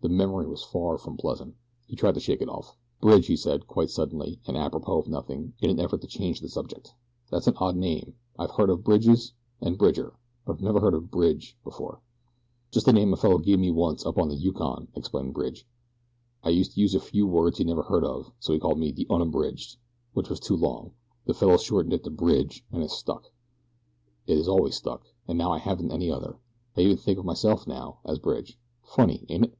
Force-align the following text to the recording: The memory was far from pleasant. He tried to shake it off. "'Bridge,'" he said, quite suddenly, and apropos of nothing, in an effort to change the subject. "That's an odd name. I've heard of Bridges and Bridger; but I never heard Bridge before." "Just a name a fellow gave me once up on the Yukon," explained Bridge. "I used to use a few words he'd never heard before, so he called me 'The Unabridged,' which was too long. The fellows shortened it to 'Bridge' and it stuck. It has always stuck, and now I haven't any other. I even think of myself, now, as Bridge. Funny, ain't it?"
The 0.00 0.08
memory 0.08 0.46
was 0.46 0.62
far 0.62 0.96
from 0.96 1.16
pleasant. 1.16 1.56
He 1.88 1.96
tried 1.96 2.14
to 2.14 2.20
shake 2.20 2.40
it 2.40 2.48
off. 2.48 2.76
"'Bridge,'" 3.00 3.26
he 3.26 3.36
said, 3.36 3.66
quite 3.66 3.90
suddenly, 3.90 4.38
and 4.46 4.56
apropos 4.56 5.00
of 5.00 5.08
nothing, 5.08 5.54
in 5.60 5.70
an 5.70 5.80
effort 5.80 6.02
to 6.02 6.06
change 6.06 6.40
the 6.40 6.48
subject. 6.48 6.94
"That's 7.32 7.48
an 7.48 7.56
odd 7.56 7.74
name. 7.74 8.14
I've 8.38 8.52
heard 8.52 8.70
of 8.70 8.84
Bridges 8.84 9.32
and 9.60 9.76
Bridger; 9.76 10.14
but 10.46 10.60
I 10.60 10.64
never 10.64 10.78
heard 10.78 11.10
Bridge 11.10 11.58
before." 11.64 12.00
"Just 12.70 12.86
a 12.86 12.92
name 12.92 13.12
a 13.12 13.16
fellow 13.16 13.38
gave 13.38 13.58
me 13.58 13.72
once 13.72 14.06
up 14.06 14.18
on 14.18 14.28
the 14.28 14.36
Yukon," 14.36 14.86
explained 14.94 15.34
Bridge. 15.34 15.66
"I 16.44 16.50
used 16.50 16.74
to 16.76 16.80
use 16.80 16.94
a 16.94 17.00
few 17.00 17.26
words 17.26 17.58
he'd 17.58 17.66
never 17.66 17.82
heard 17.82 18.02
before, 18.04 18.32
so 18.38 18.52
he 18.52 18.60
called 18.60 18.78
me 18.78 18.92
'The 18.92 19.08
Unabridged,' 19.10 19.78
which 20.14 20.28
was 20.30 20.38
too 20.38 20.56
long. 20.56 20.92
The 21.26 21.34
fellows 21.34 21.64
shortened 21.64 21.94
it 21.94 22.04
to 22.04 22.10
'Bridge' 22.10 22.64
and 22.70 22.84
it 22.84 22.90
stuck. 22.92 23.32
It 24.28 24.36
has 24.36 24.46
always 24.46 24.76
stuck, 24.76 25.08
and 25.26 25.36
now 25.36 25.50
I 25.50 25.58
haven't 25.58 25.90
any 25.90 26.08
other. 26.08 26.38
I 26.76 26.82
even 26.82 26.98
think 26.98 27.18
of 27.18 27.24
myself, 27.24 27.66
now, 27.66 27.98
as 28.04 28.20
Bridge. 28.20 28.60
Funny, 28.84 29.26
ain't 29.28 29.46
it?" 29.46 29.54